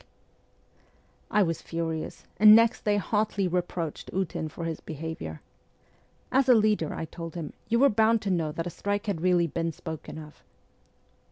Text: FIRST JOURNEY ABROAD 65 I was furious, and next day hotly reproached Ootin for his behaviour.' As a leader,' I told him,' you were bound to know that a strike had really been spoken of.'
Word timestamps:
FIRST 0.01 0.15
JOURNEY 0.15 0.79
ABROAD 0.79 1.27
65 1.27 1.39
I 1.39 1.43
was 1.43 1.61
furious, 1.61 2.23
and 2.37 2.55
next 2.55 2.85
day 2.85 2.97
hotly 2.97 3.47
reproached 3.47 4.09
Ootin 4.11 4.49
for 4.49 4.65
his 4.65 4.79
behaviour.' 4.81 5.41
As 6.31 6.49
a 6.49 6.55
leader,' 6.55 6.95
I 6.95 7.05
told 7.05 7.35
him,' 7.35 7.53
you 7.69 7.77
were 7.77 7.87
bound 7.89 8.19
to 8.23 8.31
know 8.31 8.51
that 8.51 8.65
a 8.65 8.71
strike 8.71 9.05
had 9.05 9.21
really 9.21 9.45
been 9.45 9.71
spoken 9.71 10.17
of.' 10.17 10.43